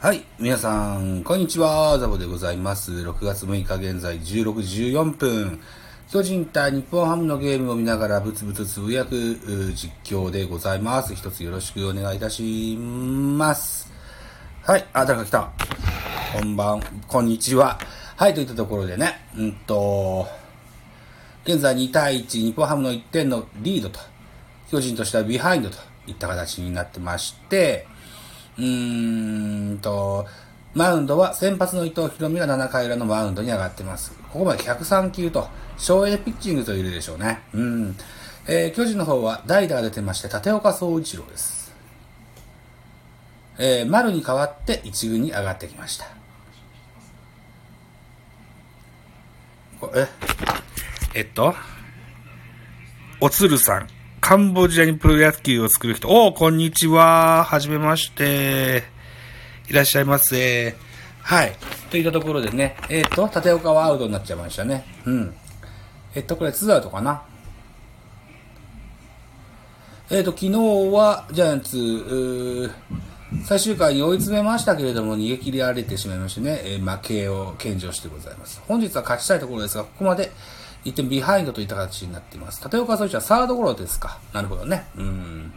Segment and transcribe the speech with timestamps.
[0.00, 0.22] はい。
[0.38, 1.98] 皆さん、こんにちは。
[1.98, 2.92] ザボでございます。
[2.92, 5.60] 6月6日現在16時14分。
[6.08, 9.16] 巨人対日本ハムのゲームを見ながらブツブツつぶやく
[9.74, 11.16] 実況でございます。
[11.16, 13.90] 一つよろしくお願いいたします。
[14.62, 14.86] はい。
[14.92, 15.50] あ、誰か来た。
[16.32, 17.80] こんばん、こんにちは。
[18.14, 18.34] はい。
[18.34, 20.28] といったところでね、うんと、
[21.44, 23.98] 現在2対1、日本ハムの1点のリードと、
[24.70, 27.88] 巨人としてはビハインドといった形になってまして、
[28.58, 30.26] うーんと、
[30.74, 34.12] マウンドは先発の伊藤博美が7回裏のマウンドに上がってます。
[34.32, 37.40] ここまで103球と、省エネピッチングと言えるでしょうね。
[37.54, 37.96] うん。
[38.46, 41.72] えー、巨人の方は代打が出てまして、立岡総一郎です。
[43.58, 46.06] えー、丸に代わって一軍に上がってきました。
[49.94, 50.08] え、
[51.14, 51.54] えっと、
[53.20, 53.97] おつるさん。
[54.28, 56.06] カンボジアにプロ野球を作る人。
[56.10, 57.44] おー、こんにちは。
[57.44, 58.82] はじめまして。
[59.70, 60.76] いらっしゃいませ。
[61.22, 61.56] はい。
[61.90, 64.84] といったところでね、えっ、と、立岡はアウトになっちゃいましたね。
[65.06, 65.34] うん。
[66.14, 67.22] えっと、これ2アウトかな。
[70.10, 70.50] えっ、と、昨日
[70.92, 72.70] はジャイアンツ、
[73.46, 78.60] 最終回に追い詰めましたけれども、逃げ切られてしまいましてね、えー負けを献上してございます。
[78.68, 80.30] 本日は勝ちたいところですが、ここまで
[80.84, 82.62] 1点ビハインドといった形になっています。
[82.62, 84.18] 立岡総一はサードゴロですか。
[84.32, 84.86] なるほどね。
[84.96, 85.52] うん。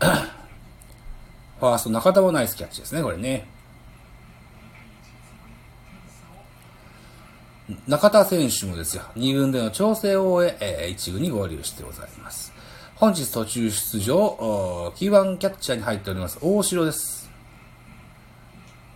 [1.60, 3.46] ファースト中田もナイスキャッチですね、これね。
[7.86, 12.52] 中田選手もですよ、2軍での調整を終え、え1軍に合流してございます。
[12.96, 17.30] 本日途中出場、おーキーワンキャッチャーに入っております、大城です。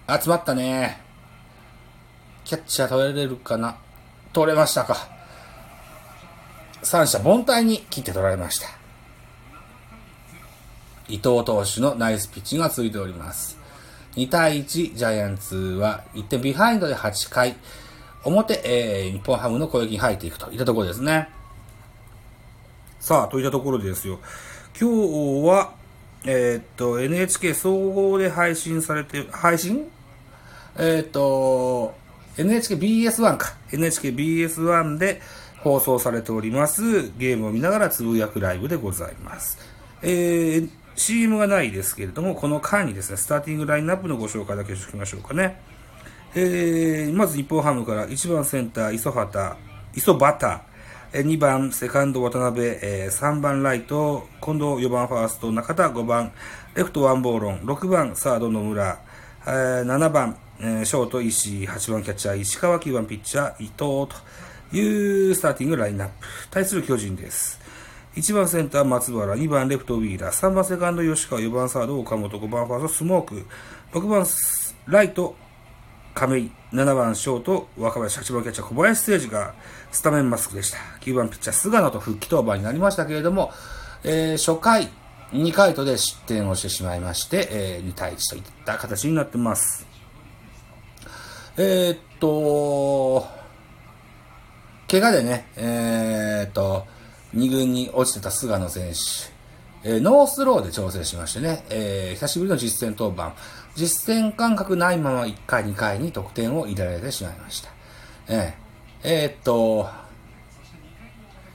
[0.08, 1.00] 集まったね。
[2.44, 3.76] キャッチャー取られるかな
[4.36, 5.08] 取れましたか。
[6.82, 8.68] 三者凡退に切って取られました。
[11.08, 13.56] 伊藤投手のナイスピッチが続いております。
[14.14, 17.56] 2対1、ジャイアンツは1点ビハインドで8回、
[18.24, 21.30] 表、えー、日本ハムの攻撃に入っていくといったところですね。
[23.00, 24.18] さあ、といったところでですよ。
[24.78, 25.72] 今日は、
[26.26, 29.90] えーっと、NHK 総合で配信されて、配信？
[30.76, 31.94] えーっと、
[32.36, 33.54] NHKBS1 か。
[33.70, 35.20] NHKBS1 で
[35.62, 37.10] 放送されております。
[37.18, 39.58] ゲームを見ながらつぶやくライブでございます。
[40.02, 45.60] えー、CM がないですけれども、この間にですね、スターティングラインナップのご紹介だけしておきましょうかね。
[46.34, 49.56] えー、まず日本ハムから1番センター、磯畑、
[49.94, 50.60] 磯畑、
[51.12, 56.32] 2番セカンド渡辺、えー3番ライト、近藤4番ファースト、中田5番、
[56.74, 59.00] レフトワンボーロン、6番サード野村、
[59.46, 64.10] えー7番、えーショート石井、8番キャッチャー石川、9番ピッチャー伊藤と
[64.72, 66.14] いうスターティングラインナップ。
[66.50, 67.60] 対する巨人です。
[68.14, 73.46] 1番センター松原、2番レフトウィーラー、3番セカンド吉川、4番サード岡本、5番ファーストスモーク、
[73.92, 74.26] 6番
[74.86, 75.36] ライト
[76.14, 79.54] 亀井、7番ショート若林、8番キャッチャー小林誠司が
[79.92, 80.78] スタメンマスクでした。
[81.02, 83.52] 9番ピッチャー菅野と復帰登板になりましたけれども、
[84.02, 84.88] えー初回、
[85.32, 89.85] 2回とで失点をしてしまいまして、えー2対1といった形になってます。
[91.58, 93.26] えーっと、
[94.90, 96.86] 怪我でね、えーっと、
[97.34, 103.34] 2軍に落ちてた菅野選手、えーノースローで調整しましてね、えー久しぶりの実戦登板、
[103.74, 107.70] 実戦感覚ないまま1回、2回に得点を入れられてしまいました。
[108.28, 109.88] えーえっと、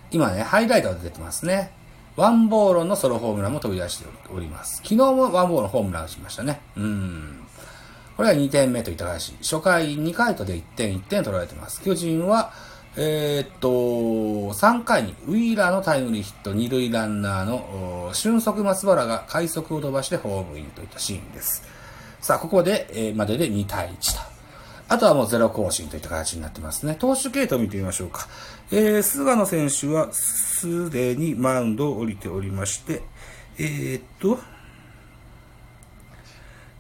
[0.09, 1.71] 今ね、ハイライトが出てますね。
[2.15, 4.77] ワンボーロンのソロホームランも飛び出しております。
[4.77, 6.59] 昨日もワンボーロンホームランをしましたね。
[6.75, 7.40] うん。
[8.17, 9.35] これが2点目といった形。
[9.41, 11.81] 初回2回とで1点1点取られてます。
[11.81, 12.51] 巨人は、
[12.97, 21.63] えーっと、3回にウィーラーのタイムリーヒット、二塁ランナーの俊足松原が快速を飛ばしてホームインといったシーンです。
[22.19, 24.31] さあ、ここで、えーまでで2対1と。
[24.91, 26.95] あとはもうゼロ更新といった形になってますね。
[26.99, 28.27] 投手系統見てみましょうか。
[28.71, 33.01] えー、菅野選手はすでにマウンドを降りておりまして、
[33.57, 34.37] えー、っと、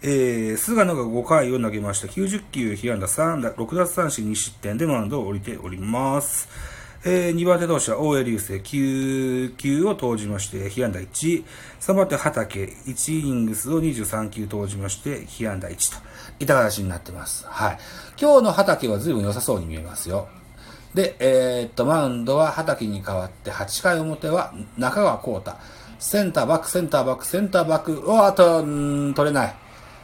[0.03, 2.07] えー、菅野が5回を投げました。
[2.07, 6.49] 90球、被安打3打、6奪三振2失点でマウンドを降りております。
[7.03, 11.43] えー、2番手投手は大江流星、9球を投じまして、被安打1。
[11.79, 15.97] 3番手畠、1イニングスを23球投じまして、被安打1と。
[16.39, 17.45] いった形になってます。
[17.47, 17.77] はい。
[18.19, 20.27] 今日の畠は随分良さそうに見えますよ。
[20.95, 25.53] で、えーっと、マウンドは畠に代わって、8回表は中川幸太。
[25.99, 28.03] センターバック、センターバック、センターバック。
[28.05, 29.60] おあと、取れない。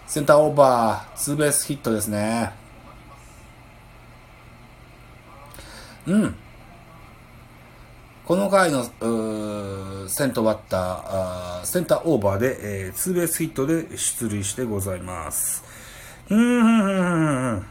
[0.08, 2.54] センターオーバー、ツーベースヒットですね。
[6.08, 6.36] うん。
[8.26, 8.84] この回の
[10.08, 15.64] 先頭バッターセンターオーバーで、えー、ツーベースヒットで出塁してございます。
[16.30, 17.66] うん。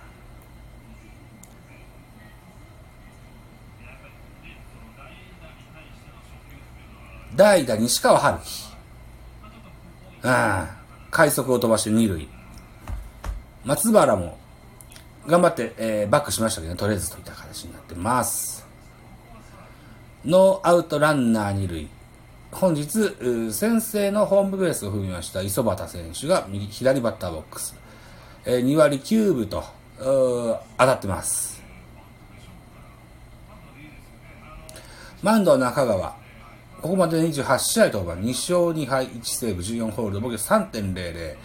[7.34, 8.66] 代打西川春樹。
[10.22, 10.75] ああ、
[11.16, 12.28] 快速を飛ばして二塁。
[13.64, 14.36] 松原も
[15.26, 18.66] 頑張って、えー、バックしましたけど、ね、とりあえずといった形になってます。
[20.26, 21.88] ノーアウトランナー二塁。
[22.52, 23.16] 本日、
[23.50, 27.74] 先制のホームベースを踏みました磯端選手が右、左バッターボックス。
[28.44, 29.64] えー、2割9分と、
[29.96, 31.62] 当たってます。
[35.22, 36.25] マンド中川。
[36.82, 41.37] ここまで28試合登板、2勝2敗1セーブ14ホールド、僕3.00。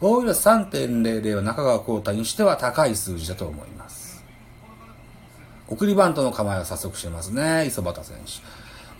[0.00, 4.24] 防御率3.00は中川幸太にしては高い数字だと思います。
[5.68, 8.16] 送りバントの構えを早速してますね、磯端選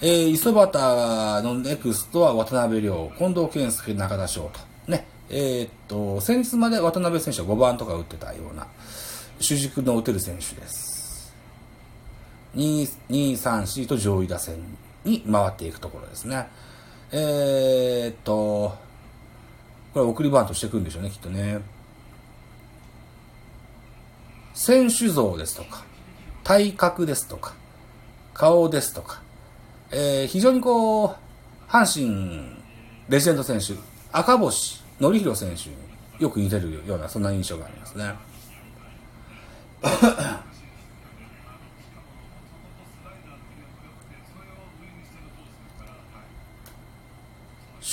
[0.00, 0.06] 手。
[0.06, 4.61] えー、磯端のネクストは渡辺亮、近藤健介、中田翔と。
[4.90, 5.06] ね。
[5.28, 8.67] えー、っと、先日まで渡辺選手は5番とか打ってたような、
[9.40, 11.35] 主軸の打てる選手です。
[12.55, 14.56] 2、2、3、4と上位打線
[15.04, 16.49] に回っていくところですね。
[17.10, 18.76] えー、っと、
[19.93, 21.60] これ送りバントしていくんでしょうね、きっとね。
[24.54, 25.84] 選手像ですとか、
[26.44, 27.54] 体格ですとか、
[28.34, 29.22] 顔ですとか、
[29.90, 31.16] えー、非常にこう、
[31.69, 32.62] 阪神
[33.08, 33.75] レジェンド選手、
[34.12, 35.76] 赤星則弘選手に
[36.19, 38.14] よく似てるような、そんな印象がありますね。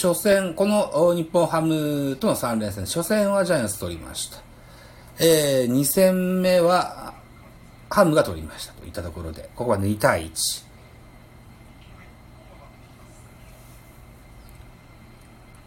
[0.01, 4.37] 初戦、この日本ハムとの3連戦、初戦はジャイアンツ取りました。
[5.19, 7.13] えー、2戦目は
[7.89, 10.63] ハムが取りましたといったところで、ここは2対1。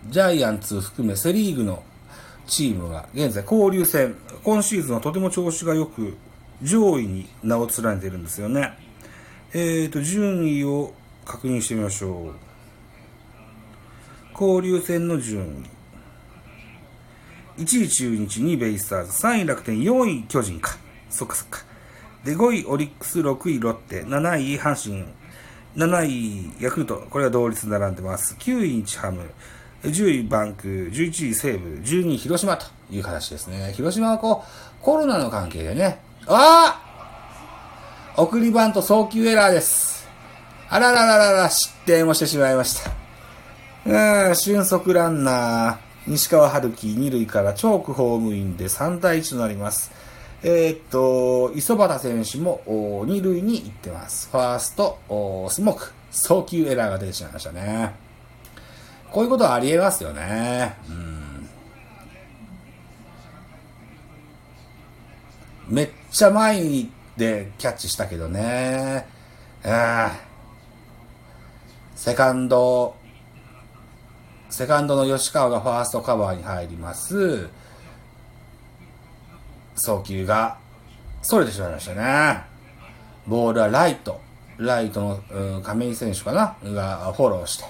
[0.09, 1.83] ジャイアンツ含めセリーグの
[2.47, 6.17] チームは現在交流戦、今シーズンはとても調子が良く、
[6.63, 8.79] 上位に名を連ねているんですよね。
[9.53, 10.95] えっ、ー、と、順位を
[11.27, 12.52] 確認してみましょう。
[14.43, 15.65] 交流戦の順
[17.57, 17.63] 位。
[17.63, 20.77] 1位中日、2位ベイスターズ、3位楽天、4位巨人か。
[21.11, 21.61] そっかそっか。
[22.25, 25.05] で、5位オリックス、6位ロッテ、7位阪神、
[25.77, 28.35] 7位ヤクルト、これは同率並んでます。
[28.41, 29.31] 9位日ハム、
[29.85, 33.73] 10位バンク、11位西武、12位広島という形ですね。
[33.77, 36.83] 広島はこう、コロナの関係でね、あ
[38.17, 40.09] あ送りバント送球エラーです。
[40.69, 43.02] あららららら、失点をしてしまいました。
[43.85, 49.91] 俊足ランナー、西川春樹、二塁からチョークホームインで3対1となります。
[50.45, 54.29] えー、っと、磯端選手も二塁に行ってます。
[54.31, 54.99] ファースト、
[55.51, 57.95] スモーク、送球エラーが出てしまいましたね。
[59.11, 60.77] こういうことはありえますよね。
[60.89, 61.49] うん。
[65.75, 66.87] めっちゃ前
[67.17, 69.07] でキャッチしたけどね。
[69.65, 70.33] ああ
[71.97, 72.97] セカンド、
[74.53, 77.49] セカンドの吉川がファーストカバーに入ります。
[79.77, 80.59] 送球が、
[81.23, 82.43] それてしまいましたね。
[83.27, 84.21] ボールはライト。
[84.59, 85.01] ライト
[85.33, 86.71] の、亀井選手かな？
[86.71, 87.65] がフォローして。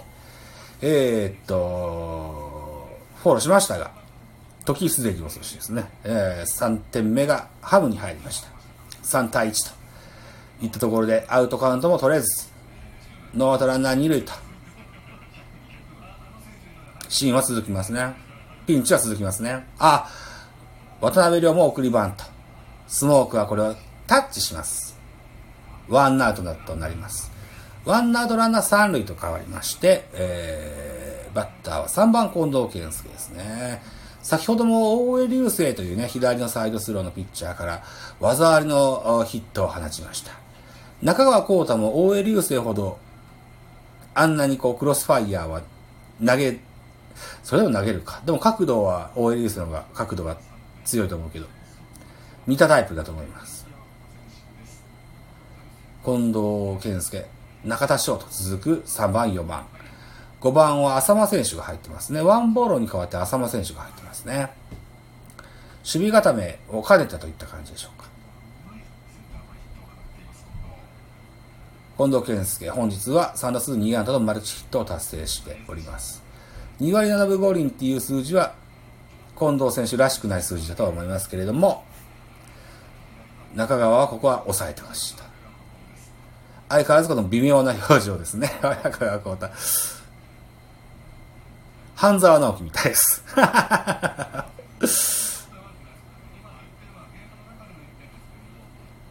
[0.81, 2.89] えー、っと、
[3.23, 3.93] フォローしましたが、
[4.65, 5.85] 時すでに遅しですね。
[6.03, 8.49] えー、3点目がハムに入りました。
[9.05, 9.73] 3対1
[10.61, 12.49] といったところでアウトカウントも取れず、
[13.37, 14.33] ノーアウトランナー2塁と
[17.13, 18.15] シーンは続きますね。
[18.67, 19.67] ピンチは続きますね。
[19.79, 20.09] あ、
[21.03, 22.25] 渡辺亮も送りバント。
[22.89, 23.75] スモークはこれを
[24.07, 24.97] タッチします。
[25.91, 27.31] ワンアウトとなります。
[27.85, 33.83] ワンアウトランナー三塁と変わりまして、えー、バッターは3番近藤健介ですね。
[34.23, 37.83] 先ほども大江流星というね、左のサイドスローのピッチャーから
[38.21, 40.33] 技ありのヒットを放ちました。
[41.03, 42.99] 中川幸太も大江流星ほど
[44.15, 45.61] あんなにこうクロスファイヤーは
[46.25, 46.59] 投げ
[47.43, 48.23] それを投げるか。
[48.25, 50.37] でも角度は OLS の方が角度が
[50.85, 51.47] 強いと思うけど、
[52.47, 53.67] 似たタイプだと思います。
[56.05, 57.27] 近藤健介、
[57.65, 59.67] 中田翔と続く3番、4番。
[60.41, 62.21] 5番は浅間選手が入ってますね。
[62.21, 64.51] ワンボーロに代わって浅間選手が入ってますね。
[65.85, 68.09] 守備固めを兼ねたといった感じでしょうか。
[71.99, 76.22] 近藤健介、本日は3打数2安打のマルチヒットを達成しております。
[76.81, 78.55] 2割7分5厘っていう数字は、
[79.39, 81.85] 近藤選手らしくない数字だとは思いますけれども、
[83.55, 85.23] 中川はここは抑えてほしいと。
[86.69, 88.49] 相変わらずこの微妙な表情ですね。
[88.63, 89.51] 早川幸太。
[91.95, 93.23] 半沢直樹みたいです。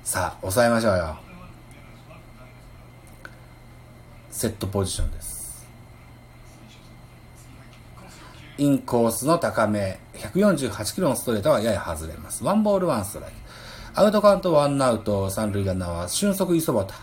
[0.04, 1.18] さあ、抑えましょうよ。
[4.30, 5.31] セットポジションです。
[8.62, 12.44] インコースの高め、148キロのストレートはやや外れます。
[12.44, 13.36] ワンボールワンストライク。
[14.00, 16.94] アウトカウントワンアウト、三塁ランナーは俊足磯端。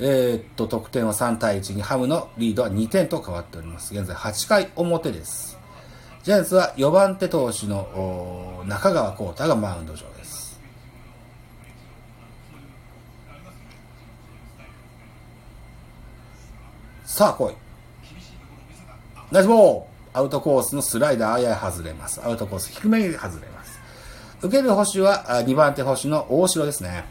[0.00, 3.94] えー、っと、得点は3対1にハムのリードは2点と変わっております。
[3.94, 5.56] 現在8回表です。
[6.24, 10.60] ジャイアンツは4番手投手の中川幸太がマウンド上です。
[17.04, 17.54] さあ来い。
[19.30, 22.24] ナイスボールアウトコースのスライダーやや外れます。
[22.24, 23.80] アウトコース低めに外れます。
[24.42, 27.04] 受ける捕手は2番手捕手の大城ですね。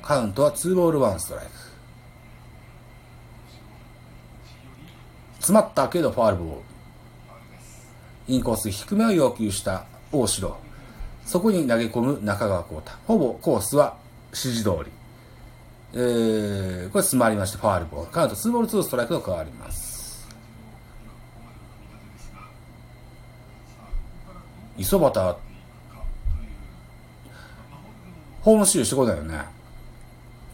[0.00, 1.52] カウントは2ボール1ストライク。
[5.34, 6.75] 詰まったけどファールボール。
[8.28, 10.56] インコース低めを要求した大城。
[11.24, 12.92] そこに投げ込む中川幸太。
[13.06, 13.96] ほぼコースは
[14.28, 14.90] 指示通り。
[15.92, 18.12] えー、これ詰まりまして、ファールボール。
[18.12, 20.28] カウント2ボール2ストライクと変わります。
[24.78, 25.36] 磯端、
[28.42, 29.40] ホームシューしてこないよね。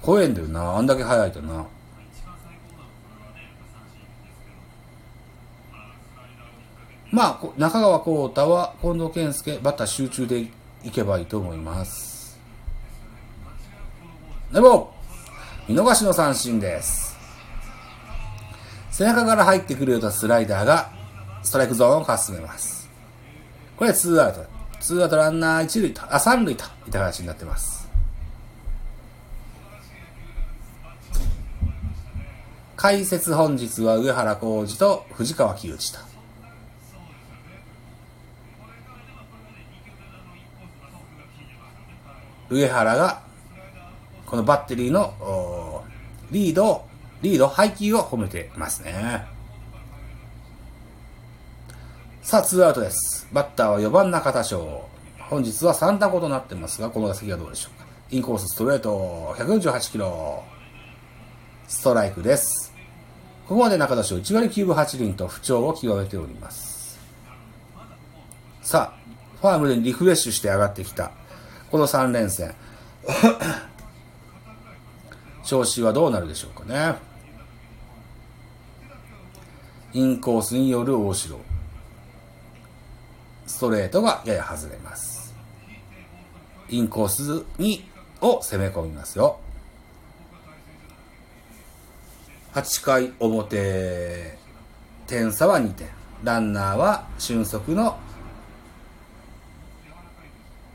[0.00, 0.76] 怖えんだよな。
[0.76, 1.66] あんだけ速いとな。
[7.12, 12.40] まあ、中川幸太は近藤健介、バッター集中でいけばいいと思います。
[14.50, 14.94] でも、
[15.68, 17.14] 見逃しの三振です。
[18.90, 20.90] 背中から入ってくるようなスライダーが
[21.42, 22.88] ストライクゾーンをかすめます。
[23.76, 24.46] これツーアウト。
[24.80, 27.86] ツーアウトランナー一塁と、あ、三塁といった形になってます。
[32.74, 36.11] 解説本日は上原浩二と藤川球児と。
[42.52, 43.22] 上原が、
[44.26, 45.82] このバッテリーの
[46.30, 46.84] リード
[47.22, 49.26] リード、配球を褒めてますね。
[52.20, 53.28] さあ、ツーアウトです。
[53.32, 54.88] バッターは4番中田翔。
[55.30, 57.86] 本日は3打5となってますが、この打席はどうでしょうか。
[58.10, 60.42] インコースストレート、148キロ。
[61.68, 62.74] ストライクです。
[63.48, 66.98] ここまで中田翔1割9分8厘と不調を極めております。
[68.62, 68.98] さあ、
[69.40, 71.12] ファームでリフレッシュして上がってきた、
[71.72, 72.54] この3連戦。
[75.42, 76.96] 調子はどうなるでしょうかね。
[79.94, 81.40] インコースによる大城。
[83.46, 85.34] ストレートがやや外れます。
[86.68, 87.88] インコースに、
[88.20, 89.40] を攻め込みますよ。
[92.52, 94.36] 8回表、
[95.06, 95.88] 点差は2点。
[96.22, 97.98] ランナーは俊足の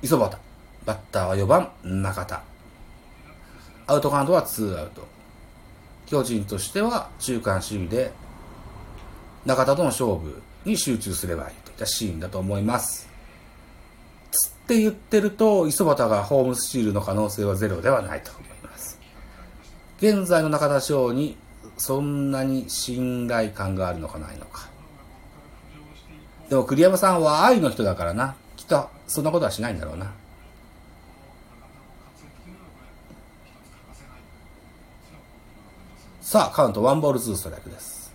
[0.02, 0.47] 磯端。
[0.88, 2.42] バッターは4番中田。
[3.88, 5.06] アウトカウントは2アウト。
[6.06, 8.14] 巨人としては中間守備で
[9.46, 13.10] 中田との勝負に集中すればいいといったシーンだと思います。
[14.32, 18.98] つって言ってると、磯端がホームスチールの可能性はゼロではないと思います。
[19.98, 21.36] 現在の中田翔に
[21.78, 24.70] そんなに信頼感があるのかないのか。
[26.48, 28.36] でも栗山さんは愛の人だからな。
[28.56, 30.14] きっとそんなことはしないんだろうな。
[36.28, 38.14] さあ、カウントワンボールツーストライクです。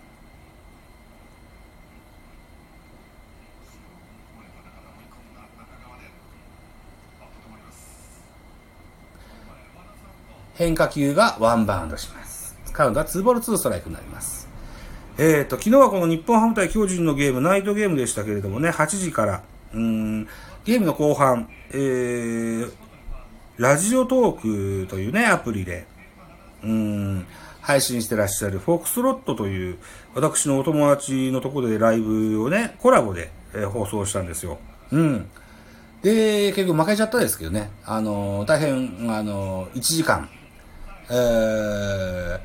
[10.53, 12.55] 変化球がワンバウンドします。
[12.71, 14.47] カウントは2ボール2ストライクになります。
[15.17, 19.41] えっ、ー、と、昨日はこの日本ハム対巨人のゲーム、ナイトゲームでしたけれどもね、8時から、
[19.73, 20.25] うん、
[20.65, 22.71] ゲームの後半、えー、
[23.57, 25.87] ラジオトークというね、アプリで、
[26.63, 27.25] うん、
[27.63, 29.77] 配信してらっしゃるフォックスロットという、
[30.13, 34.59] 私のお友達のところでライブをね、コラボで、え、放送したんですよ。
[34.91, 35.29] うん。
[36.01, 40.29] で、結局負けちゃったですけどね、あの、大変、あの、1時間、
[41.09, 42.39] えー、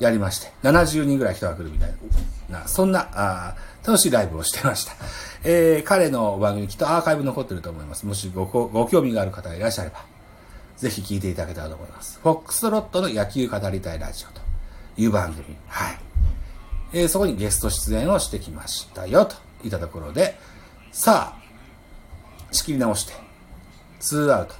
[0.00, 1.94] やりまして、70人ぐらい人が来るみたい
[2.50, 3.54] な、そんな、あ
[3.86, 4.94] 楽しいライブをしてました。
[5.44, 8.06] えー、彼の番組きっとアーカイブ残ってると思います。
[8.06, 10.04] もしごご興味がある方がいらっしゃれば、
[10.76, 12.18] ぜひ聞いていただけたらと思います。
[12.20, 14.43] フォックスロットの野球語りたいラジオと
[14.96, 15.56] いう番組。
[15.68, 15.98] はい。
[16.92, 19.34] えー、そこにゲスト出演をしてきましたよ、と
[19.64, 20.38] いったところで、
[20.92, 21.44] さあ、
[22.52, 23.14] 仕切り直して、
[24.00, 24.54] 2アウト、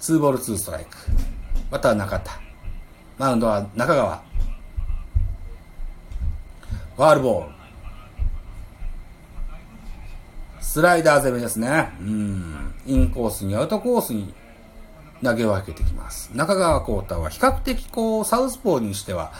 [0.00, 0.96] 2ボール2ストライク。
[1.70, 2.32] また中田。
[3.18, 4.22] マウンドは中川。
[6.96, 7.52] ファールボール。
[10.60, 11.90] スライダー攻めですね。
[12.00, 12.74] うん。
[12.86, 14.32] インコースにアウトコースに
[15.22, 16.30] 投げ分けてきます。
[16.34, 19.32] 中川幸太は比較的こう、サウスポーにしては、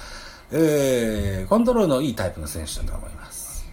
[0.54, 3.66] えー、コントロールのいいタイプの選手だと思います。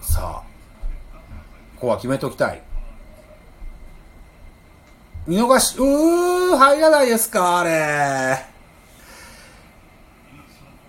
[0.00, 0.42] さあ、
[1.76, 2.62] ここは決めておきたい。
[5.26, 8.57] 見逃し、うー、入らないですか、あれ。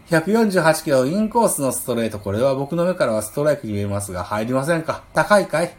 [0.09, 2.17] 148キロインコースのストレート。
[2.19, 5.03] これは僕の目からはストライクに見えますが、入りませんか？
[5.13, 5.71] 高いかい？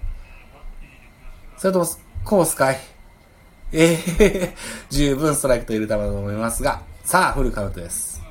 [1.59, 1.87] それとも、
[2.25, 2.79] コースかい？
[3.73, 4.55] ええー、
[4.89, 8.23] 十分ストライクと入れたと思いますが、さあ、フルカウントです。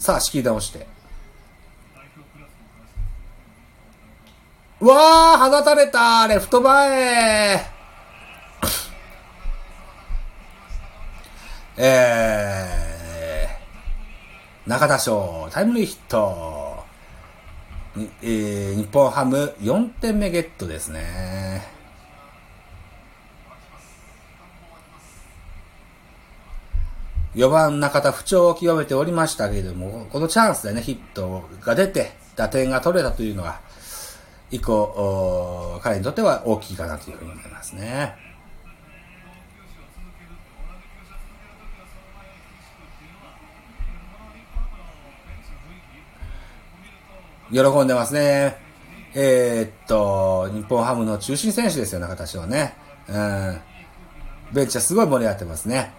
[0.00, 0.86] さあ、仕切り直して。
[4.80, 7.77] うわー、放たれたレフト前。
[11.80, 16.84] えー、中田翔、タイムリーヒット。
[18.22, 21.62] えー、日本ハム4点目ゲットですね。
[27.36, 33.60] 4番中田不調を極めておりましたけれども、このチャンスでね、ヒットが出て、打点が取れたというのは、
[34.50, 38.16] 以降、彼にとっては大きいかなというふうに思いますね。
[47.50, 48.56] 喜んでますね。
[49.14, 52.74] えー、っと、日本ハムの中心選手ですよ、中田翔ね。
[53.08, 53.60] うん。
[54.52, 55.92] ベンチはすごい盛り上がってますね。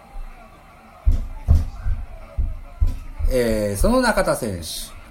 [3.32, 4.66] えー、その中田選手、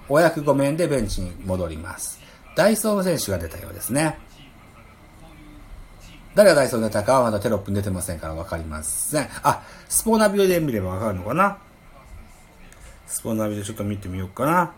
[0.07, 2.19] お役御免でベンチに戻ります。
[2.55, 4.17] ダイソーの選手が出たようですね。
[6.35, 9.27] 誰がダイソーに出たかはまだテロップに出てませんからわかりません。
[9.43, 11.57] あ、スポーナビで見ればわかるのかな？
[13.07, 14.73] スポーナビでちょっと見てみようかな。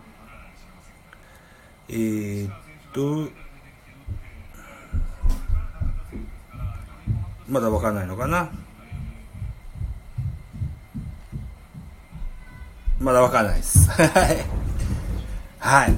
[1.94, 2.54] えー、っ
[2.94, 3.30] と、
[7.50, 8.50] まだわかんないのかな？
[12.98, 13.90] まだわかんないです。
[13.90, 14.46] はい。
[15.60, 15.96] はい。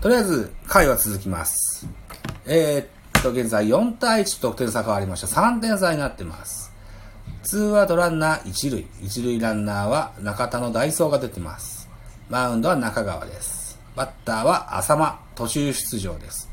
[0.00, 1.88] とりあえず、回は続きます。
[2.46, 5.26] えー、っと、現在4対1得点差変わりました。
[5.26, 6.73] 3点差になってます。
[7.44, 8.86] ツーアウトランナー1塁。
[9.02, 11.90] 1塁ランナーは中田のダイソーが出てます。
[12.30, 13.78] マウンドは中川です。
[13.94, 16.48] バッターは浅間、途中出場です。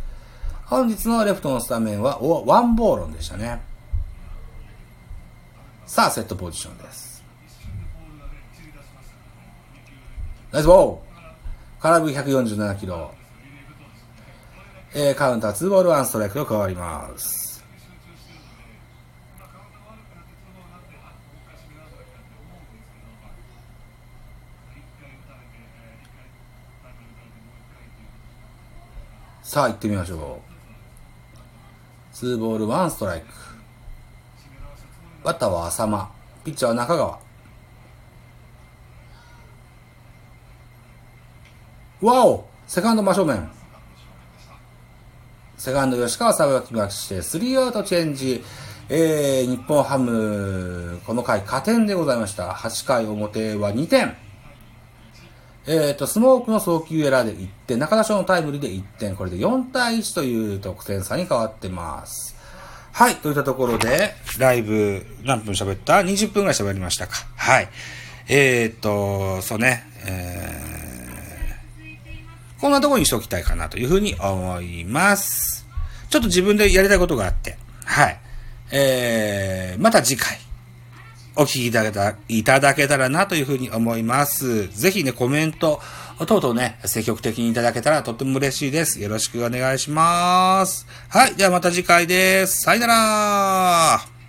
[0.66, 3.62] 本日のレフトのスタメンはワンボーロンでしたね。
[5.86, 7.24] さあ、セットポジションです。
[10.52, 13.12] ナイスボー空振り147キロ。
[14.94, 17.41] えー、カウンター2ボール1ストライクと変わります。
[29.52, 30.40] さあ行ってみましょ
[32.14, 32.16] う。
[32.16, 33.28] 2ボール1ストライク。
[35.26, 36.10] バッターは浅間。
[36.46, 37.20] ピッチャーは中川。
[42.02, 43.52] わおセカンド真正面。
[45.58, 48.42] セカンド吉川さばきまして、スリーアウトチェンジ。
[48.88, 52.52] えー、日本ハム、この回加点でございました。
[52.54, 54.16] 8回表は2点。
[55.68, 62.36] えっ、ー、と、スモークの送球エラーで1点、中田翔のタイムリーで1点、これで4対1という得点差に変わってます。
[62.92, 67.14] はい、といったところで、ライブ何分喋った ?20 分ぐらい喋りましたか。
[67.36, 67.70] はい。
[68.28, 75.68] えっ、ー、と、そうね、えー、こんなところにしておきたいかなというふうに思います。
[76.10, 78.20] ちょっと自分でやりたいことがあって、はい。
[78.72, 80.38] えー、また次回。
[81.36, 84.68] お聞きいただけたいただけたらなというふうに思います。
[84.68, 85.82] ぜひね、コメント
[86.26, 89.00] 等々ね、積極的にいただけたらとっても嬉しいです。
[89.02, 90.86] よろしくお願いします。
[91.10, 91.36] はい。
[91.36, 92.62] ではまた次回です。
[92.62, 94.21] さよなら